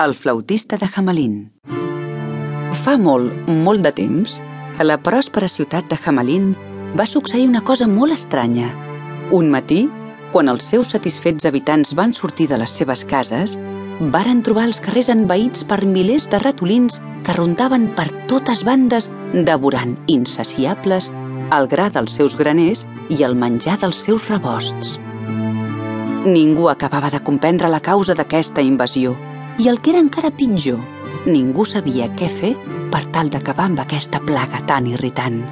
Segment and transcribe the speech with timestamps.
[0.00, 1.32] El flautista de Hamelin.
[2.84, 4.36] Fa molt, molt de temps,
[4.78, 6.52] a la pròspera ciutat de Hamelin
[7.00, 8.68] va succeir una cosa molt estranya.
[9.34, 9.80] Un matí,
[10.30, 13.56] quan els seus satisfets habitants van sortir de les seves cases,
[14.14, 19.98] varen trobar els carrers envaïts per milers de ratolins que rondaven per totes bandes, devorant
[20.06, 21.10] insaciables
[21.58, 24.94] el gra dels seus graners i el menjar dels seus rebosts.
[26.22, 29.18] Ningú acabava de comprendre la causa d'aquesta invasió
[29.58, 30.78] i el que era encara pitjor,
[31.26, 32.52] ningú sabia què fer
[32.92, 35.42] per tal d'acabar amb aquesta plaga tan irritant.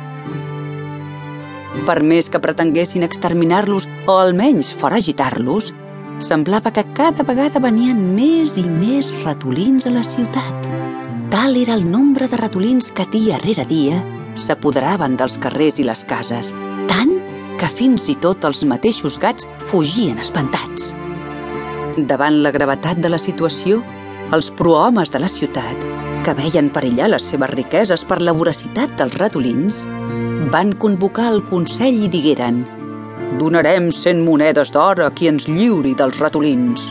[1.87, 5.75] Per més que pretenguessin exterminar-los o almenys foragitar-los,
[6.19, 10.71] semblava que cada vegada venien més i més ratolins a la ciutat.
[11.31, 14.01] Tal era el nombre de ratolins que dia rere dia
[14.37, 16.53] s'apoderaven dels carrers i les cases,
[16.89, 17.13] tant
[17.61, 20.95] que fins i tot els mateixos gats fugien espantats.
[21.97, 23.81] Davant la gravetat de la situació,
[24.35, 25.85] els prohomes de la ciutat,
[26.27, 29.85] que veien perillar les seves riqueses per la voracitat dels ratolins,
[30.51, 32.65] van convocar el Consell i digueren
[33.39, 36.89] «Donarem cent monedes d'or a qui ens lliuri dels ratolins».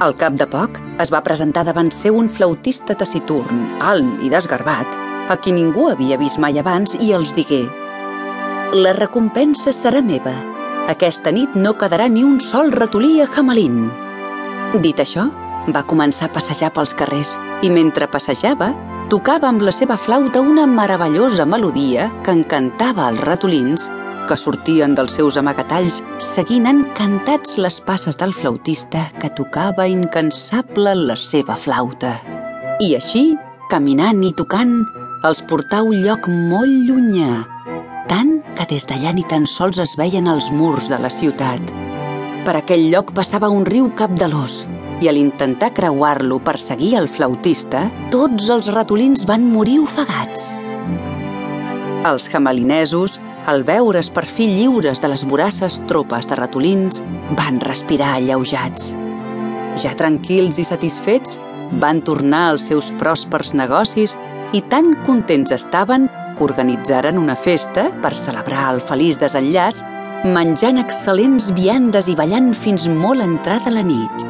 [0.00, 4.96] Al cap de poc, es va presentar davant seu un flautista taciturn, alt i desgarbat,
[5.30, 7.66] a qui ningú havia vist mai abans i els digué
[8.74, 10.34] «La recompensa serà meva.
[10.90, 13.84] Aquesta nit no quedarà ni un sol ratolí a Hamelin».
[14.82, 15.28] Dit això,
[15.68, 18.72] va començar a passejar pels carrers i mentre passejava
[19.10, 23.88] tocava amb la seva flauta una meravellosa melodia que encantava els ratolins
[24.28, 31.16] que sortien dels seus amagatalls seguint encantats les passes del flautista que tocava incansable la
[31.18, 32.14] seva flauta.
[32.80, 33.24] I així,
[33.72, 34.76] caminant i tocant,
[35.26, 37.42] els portà a un lloc molt llunyà,
[38.08, 41.74] tant que des d'allà ni tan sols es veien els murs de la ciutat.
[42.46, 44.62] Per aquell lloc passava un riu capdalós
[45.00, 50.54] i a l'intentar creuar-lo per seguir el flautista, tots els ratolins van morir ofegats.
[52.08, 53.18] Els jamalinesos,
[53.50, 57.02] al veure's per fi lliures de les voraces tropes de ratolins,
[57.36, 58.94] van respirar alleujats.
[59.80, 61.38] Ja tranquils i satisfets,
[61.80, 64.16] van tornar als seus pròspers negocis
[64.56, 69.84] i tan contents estaven que organitzaren una festa per celebrar el feliç desenllaç
[70.24, 74.29] menjant excel·lents viandes i ballant fins molt entrada la nit.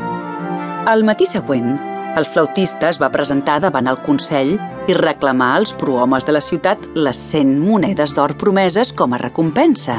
[0.88, 1.74] Al matí següent,
[2.16, 4.54] el flautista es va presentar davant el Consell
[4.88, 9.98] i reclamar als prohomes de la ciutat les 100 monedes d'or promeses com a recompensa.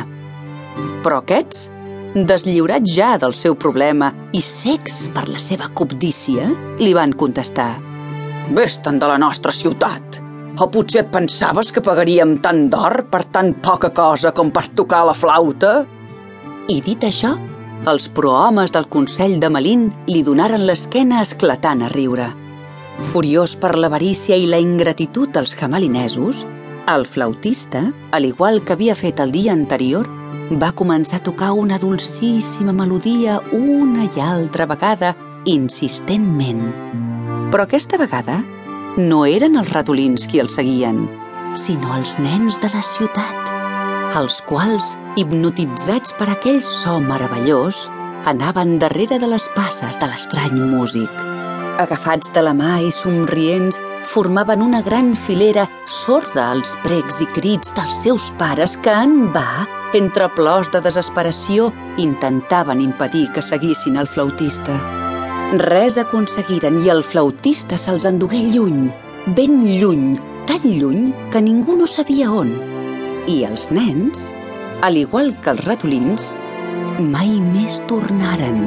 [1.05, 1.67] Però aquests,
[2.15, 6.49] deslliurats ja del seu problema i secs per la seva cobdícia,
[6.81, 7.75] li van contestar
[8.49, 10.17] «Vés-te'n de la nostra ciutat!
[10.57, 15.13] O potser pensaves que pagaríem tant d'or per tan poca cosa com per tocar la
[15.13, 15.85] flauta?»
[16.73, 17.35] I dit això,
[17.89, 22.27] els prohomes del Consell de Malín li donaren l'esquena esclatant a riure.
[23.09, 26.45] Furiós per l'avarícia i la ingratitud dels jamalinesos,
[26.91, 30.05] el flautista, al igual que havia fet el dia anterior,
[30.61, 35.15] va començar a tocar una dolcíssima melodia una i altra vegada,
[35.45, 36.67] insistentment.
[37.49, 38.43] Però aquesta vegada
[38.97, 41.07] no eren els ratolins qui el seguien,
[41.55, 43.50] sinó els nens de la ciutat
[44.19, 47.87] els quals, hipnotitzats per aquell so meravellós,
[48.27, 51.11] anaven darrere de les passes de l'estrany músic.
[51.81, 53.79] Agafats de la mà i somrients,
[54.11, 55.67] formaven una gran filera
[56.03, 59.65] sorda als precs i crits dels seus pares que en va,
[59.97, 64.75] entre plors de desesperació, intentaven impedir que seguissin el flautista.
[65.67, 68.89] Res aconseguiren i el flautista se'ls endugué lluny,
[69.37, 70.13] ben lluny,
[70.47, 72.53] tan lluny que ningú no sabia on.
[73.29, 74.31] I els nens,
[74.81, 76.31] al igual que els ratolins,
[76.97, 78.63] mai més tornaren.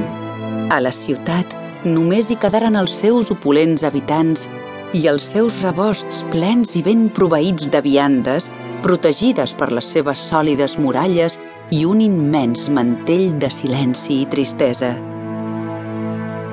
[0.70, 4.46] A la ciutat només hi quedaren els seus opulents habitants
[4.94, 8.52] i els seus rebosts plens i ben proveïts de viandes,
[8.84, 11.40] protegides per les seves sòlides muralles
[11.74, 14.92] i un immens mantell de silenci i tristesa.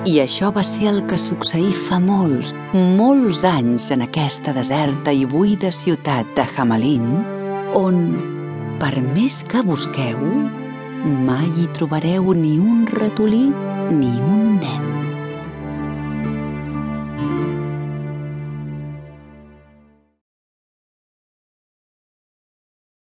[0.09, 5.27] I això va ser el que succeí fa molts, molts anys en aquesta deserta i
[5.29, 7.21] buida ciutat de Hamelin,
[7.77, 7.97] on,
[8.81, 10.21] per més que busqueu,
[11.27, 13.45] mai hi trobareu ni un ratolí
[13.95, 14.80] ni un nen.